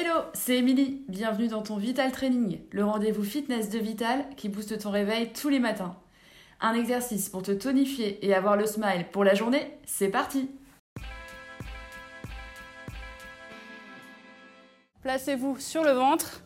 Hello, 0.00 0.20
c'est 0.32 0.58
Émilie. 0.58 1.02
Bienvenue 1.08 1.48
dans 1.48 1.62
ton 1.62 1.76
Vital 1.76 2.12
Training, 2.12 2.60
le 2.70 2.84
rendez-vous 2.84 3.24
fitness 3.24 3.68
de 3.68 3.80
Vital 3.80 4.24
qui 4.36 4.48
booste 4.48 4.78
ton 4.78 4.92
réveil 4.92 5.32
tous 5.32 5.48
les 5.48 5.58
matins. 5.58 5.96
Un 6.60 6.74
exercice 6.74 7.28
pour 7.28 7.42
te 7.42 7.50
tonifier 7.50 8.24
et 8.24 8.32
avoir 8.32 8.56
le 8.56 8.64
smile 8.64 9.06
pour 9.10 9.24
la 9.24 9.34
journée, 9.34 9.72
c'est 9.86 10.06
parti 10.06 10.50
Placez-vous 15.02 15.58
sur 15.58 15.82
le 15.82 15.90
ventre. 15.90 16.42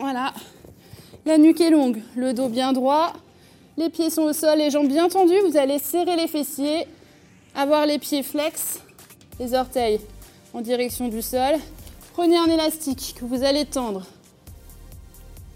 Voilà. 0.00 0.34
La 1.24 1.38
nuque 1.38 1.60
est 1.60 1.70
longue, 1.70 2.02
le 2.16 2.34
dos 2.34 2.48
bien 2.48 2.72
droit, 2.72 3.12
les 3.76 3.88
pieds 3.88 4.10
sont 4.10 4.22
au 4.22 4.32
sol, 4.32 4.58
les 4.58 4.70
jambes 4.70 4.88
bien 4.88 5.08
tendues. 5.08 5.38
Vous 5.46 5.56
allez 5.56 5.78
serrer 5.78 6.16
les 6.16 6.26
fessiers, 6.26 6.88
avoir 7.54 7.86
les 7.86 8.00
pieds 8.00 8.24
flex, 8.24 8.82
les 9.38 9.54
orteils 9.54 10.00
en 10.54 10.60
direction 10.60 11.08
du 11.08 11.22
sol. 11.22 11.54
Prenez 12.12 12.36
un 12.36 12.46
élastique 12.46 13.14
que 13.18 13.24
vous 13.24 13.42
allez 13.42 13.64
tendre. 13.64 14.06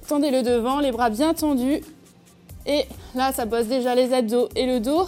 Tendez 0.09 0.31
le 0.31 0.43
devant, 0.43 0.81
les 0.81 0.93
bras 0.93 1.11
bien 1.11 1.35
tendus. 1.35 1.81
Et 2.67 2.85
là, 3.15 3.33
ça 3.33 3.45
bosse 3.45 3.67
déjà 3.67 3.95
les 3.95 4.13
abdos 4.13 4.49
et 4.57 4.67
le 4.67 4.81
dos. 4.81 5.07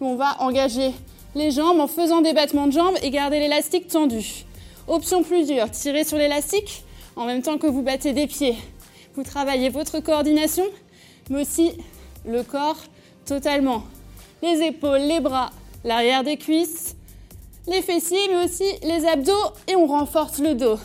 On 0.00 0.16
va 0.16 0.36
engager 0.40 0.92
les 1.34 1.50
jambes 1.50 1.80
en 1.80 1.86
faisant 1.86 2.20
des 2.20 2.32
battements 2.32 2.66
de 2.66 2.72
jambes 2.72 2.96
et 3.02 3.10
garder 3.10 3.38
l'élastique 3.38 3.88
tendu. 3.88 4.44
Option 4.88 5.22
plus 5.22 5.46
dure, 5.46 5.70
tirez 5.70 6.04
sur 6.04 6.18
l'élastique 6.18 6.84
en 7.16 7.26
même 7.26 7.42
temps 7.42 7.58
que 7.58 7.66
vous 7.66 7.82
battez 7.82 8.12
des 8.12 8.26
pieds. 8.26 8.56
Vous 9.14 9.22
travaillez 9.22 9.68
votre 9.68 10.00
coordination, 10.00 10.64
mais 11.28 11.42
aussi 11.42 11.72
le 12.26 12.42
corps 12.42 12.78
totalement. 13.24 13.82
Les 14.42 14.62
épaules, 14.62 15.00
les 15.00 15.20
bras, 15.20 15.50
l'arrière 15.84 16.24
des 16.24 16.36
cuisses, 16.36 16.89
les 17.70 17.82
fessiers, 17.82 18.28
mais 18.28 18.44
aussi 18.44 18.64
les 18.82 19.06
abdos 19.06 19.54
et 19.68 19.76
on 19.76 19.86
renforce 19.86 20.38
le 20.38 20.54
dos. 20.54 20.78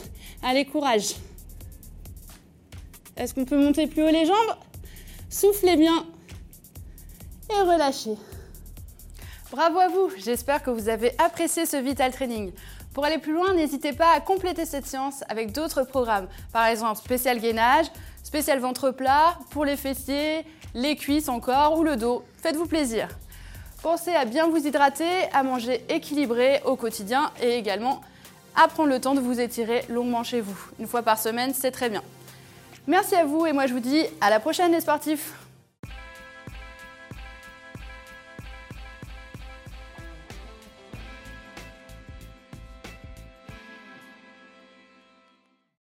Allez, 0.44 0.66
courage. 0.66 1.16
Est-ce 3.18 3.34
qu'on 3.34 3.46
peut 3.46 3.58
monter 3.58 3.88
plus 3.88 4.04
haut 4.04 4.12
les 4.12 4.26
jambes? 4.26 4.56
Soufflez 5.30 5.76
bien 5.76 6.06
et 7.50 7.62
relâchez. 7.62 8.16
Bravo 9.52 9.80
à 9.80 9.88
vous, 9.88 10.12
j'espère 10.24 10.62
que 10.62 10.70
vous 10.70 10.90
avez 10.90 11.14
apprécié 11.18 11.66
ce 11.66 11.78
Vital 11.78 12.12
Training. 12.12 12.52
Pour 12.94 13.04
aller 13.04 13.18
plus 13.18 13.34
loin, 13.34 13.54
n'hésitez 13.54 13.94
pas 13.94 14.12
à 14.14 14.20
compléter 14.20 14.66
cette 14.66 14.86
séance 14.86 15.24
avec 15.28 15.52
d'autres 15.52 15.84
programmes. 15.84 16.28
Par 16.54 16.68
exemple, 16.68 17.00
spécial 17.00 17.40
gainage, 17.40 17.88
spécial 18.24 18.60
ventre 18.60 18.92
plat, 18.92 19.38
pour 19.50 19.66
les 19.66 19.76
fessiers, 19.76 20.46
les 20.74 20.96
cuisses 20.96 21.30
encore 21.30 21.78
ou 21.78 21.84
le 21.84 21.96
dos. 21.96 22.24
Faites-vous 22.42 22.68
plaisir. 22.68 23.10
Pensez 23.86 24.16
à 24.16 24.26
bien 24.26 24.48
vous 24.48 24.66
hydrater, 24.66 25.30
à 25.32 25.44
manger 25.44 25.80
équilibré 25.90 26.60
au 26.66 26.76
quotidien 26.76 27.30
et 27.40 27.52
également 27.52 28.02
à 28.56 28.68
prendre 28.68 28.90
le 28.90 29.00
temps 29.00 29.14
de 29.14 29.20
vous 29.20 29.40
étirer 29.40 29.84
longuement 29.90 30.24
chez 30.24 30.42
vous. 30.42 30.58
Une 30.80 30.88
fois 30.88 31.04
par 31.04 31.20
semaine, 31.20 31.54
c'est 31.54 31.70
très 31.70 31.92
bien. 31.92 32.02
Merci 32.88 33.14
à 33.14 33.26
vous 33.26 33.46
et 33.46 33.54
moi 33.54 33.68
je 33.68 33.74
vous 33.74 33.80
dis 33.80 34.02
à 34.22 34.32
la 34.32 34.40
prochaine 34.40 34.72
les 34.72 34.82
sportifs 34.82 35.34